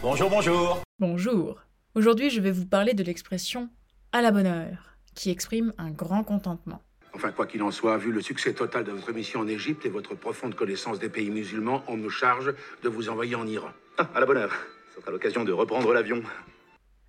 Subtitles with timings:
[0.00, 0.82] Bonjour, bonjour.
[1.00, 1.60] Bonjour.
[1.96, 3.68] Aujourd'hui, je vais vous parler de l'expression
[4.12, 6.80] à la bonne heure, qui exprime un grand contentement.
[7.14, 9.88] Enfin, quoi qu'il en soit, vu le succès total de votre mission en Égypte et
[9.88, 13.70] votre profonde connaissance des pays musulmans, on me charge de vous envoyer en Iran.
[13.98, 14.54] Ah, à la bonne heure.
[14.94, 16.22] Ce sera l'occasion de reprendre l'avion.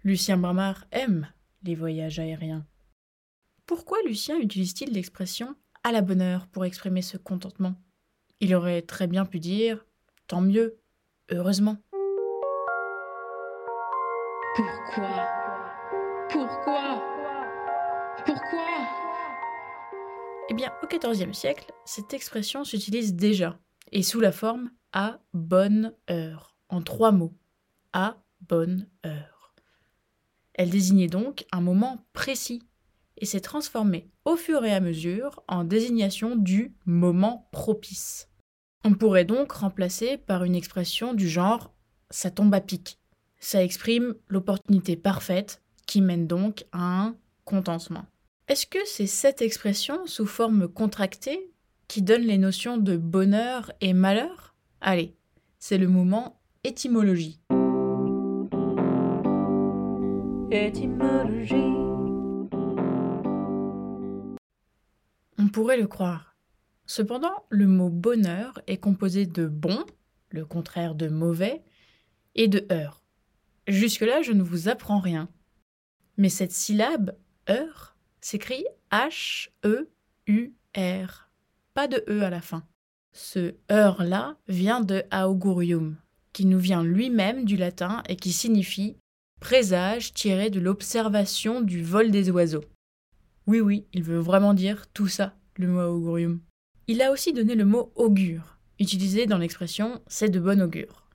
[0.03, 1.31] Lucien Bramard aime
[1.61, 2.65] les voyages aériens.
[3.67, 7.75] Pourquoi Lucien utilise-t-il l'expression à la bonne heure pour exprimer ce contentement?
[8.39, 9.85] Il aurait très bien pu dire
[10.25, 10.79] tant mieux,
[11.29, 11.77] heureusement.
[14.55, 15.27] Pourquoi?
[16.29, 17.03] Pourquoi?
[18.25, 18.67] Pourquoi?
[20.49, 23.59] Eh bien, au XIVe siècle, cette expression s'utilise déjà,
[23.91, 27.35] et sous la forme à bonne heure, en trois mots.
[27.93, 29.53] À bonne heure.
[30.53, 32.63] Elle désignait donc un moment précis,
[33.17, 38.29] et s'est transformée au fur et à mesure en désignation du moment propice.
[38.83, 41.73] On pourrait donc remplacer par une expression du genre
[42.09, 42.97] ça tombe à pic
[43.39, 48.05] ça exprime l'opportunité parfaite qui mène donc à un contentement.
[48.47, 51.51] Est-ce que c'est cette expression sous forme contractée
[51.87, 54.55] qui donne les notions de bonheur et malheur?
[54.81, 55.15] Allez,
[55.57, 57.39] c'est le moment étymologie.
[60.51, 61.55] Étymologie.
[65.37, 66.35] On pourrait le croire.
[66.85, 69.85] Cependant, le mot bonheur est composé de bon,
[70.31, 71.63] le contraire de mauvais,
[72.35, 72.98] et de heure,
[73.69, 75.29] Jusque-là, je ne vous apprends rien.
[76.17, 77.15] Mais cette syllabe,
[77.51, 79.89] heure, s'écrit H-E-U-R.
[81.75, 82.63] Pas de E à la fin.
[83.13, 85.97] Ce heure-là vient de augurium,
[86.33, 88.97] qui nous vient lui-même du latin et qui signifie
[89.39, 92.65] présage tiré de l'observation du vol des oiseaux.
[93.45, 96.41] Oui, oui, il veut vraiment dire tout ça, le mot augurium.
[96.87, 101.08] Il a aussi donné le mot augure, utilisé dans l'expression c'est de bon augure.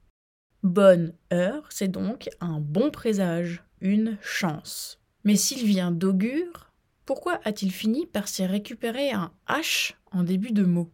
[0.65, 4.99] Bonne heure, c'est donc un bon présage, une chance.
[5.23, 6.73] Mais s'il vient d'augure,
[7.05, 10.91] pourquoi a-t-il fini par s'y récupérer un H en début de mot?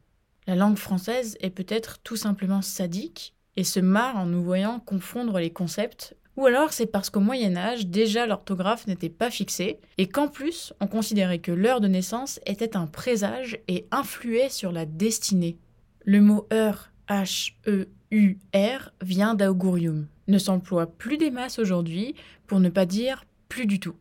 [0.48, 5.38] La langue française est peut-être tout simplement sadique et se marre en nous voyant confondre
[5.38, 10.08] les concepts, ou alors c'est parce qu'au Moyen Âge déjà l'orthographe n'était pas fixée et
[10.08, 14.84] qu'en plus on considérait que l'heure de naissance était un présage et influait sur la
[14.84, 15.58] destinée.
[16.04, 22.14] Le mot heure, H-E UR vient d'augurium, ne s'emploie plus des masses aujourd'hui,
[22.46, 23.94] pour ne pas dire plus du tout.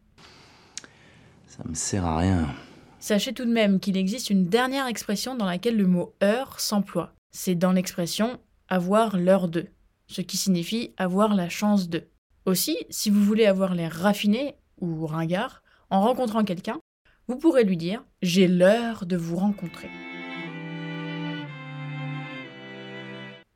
[1.45, 2.47] Ça me sert à rien.
[2.99, 7.13] Sachez tout de même qu'il existe une dernière expression dans laquelle le mot heure s'emploie.
[7.31, 9.67] C'est dans l'expression avoir l'heure de,
[10.07, 12.07] ce qui signifie avoir la chance de.
[12.45, 16.79] Aussi, si vous voulez avoir l'air raffiné ou ringard en rencontrant quelqu'un,
[17.27, 19.89] vous pourrez lui dire J'ai l'heure de vous rencontrer.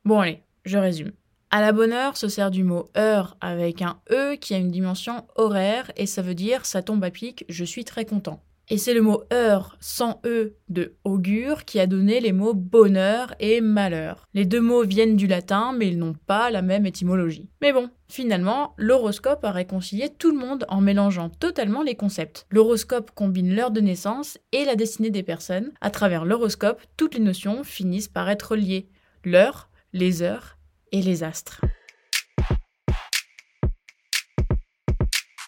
[0.04, 1.12] Bon allez, je résume.
[1.50, 4.72] À la bonne heure se sert du mot heure avec un E qui a une
[4.72, 8.42] dimension horaire et ça veut dire ça tombe à pic, je suis très content.
[8.70, 13.34] Et c'est le mot heure sans E de augure qui a donné les mots bonheur
[13.38, 14.26] et malheur.
[14.32, 17.50] Les deux mots viennent du latin mais ils n'ont pas la même étymologie.
[17.60, 22.46] Mais bon, finalement, l'horoscope a réconcilié tout le monde en mélangeant totalement les concepts.
[22.50, 25.72] L'horoscope combine l'heure de naissance et la destinée des personnes.
[25.80, 28.88] À travers l'horoscope, toutes les notions finissent par être liées.
[29.24, 30.58] L'heure, les heures
[30.90, 31.60] et les astres.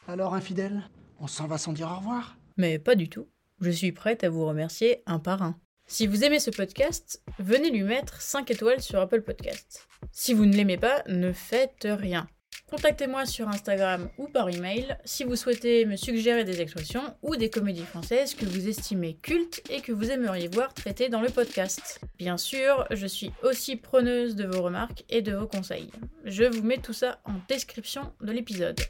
[0.06, 3.28] Alors, infidèle, on s'en va sans dire au revoir Mais pas du tout.
[3.60, 5.58] Je suis prête à vous remercier un par un.
[5.88, 9.88] Si vous aimez ce podcast, venez lui mettre 5 étoiles sur Apple Podcast.
[10.12, 12.28] Si vous ne l'aimez pas, ne faites rien.
[12.68, 17.48] Contactez-moi sur Instagram ou par email si vous souhaitez me suggérer des expressions ou des
[17.48, 22.00] comédies françaises que vous estimez cultes et que vous aimeriez voir traitées dans le podcast.
[22.18, 25.92] Bien sûr, je suis aussi preneuse de vos remarques et de vos conseils.
[26.24, 28.80] Je vous mets tout ça en description de l'épisode.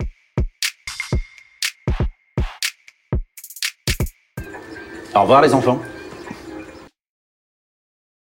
[5.14, 5.80] Au revoir les enfants.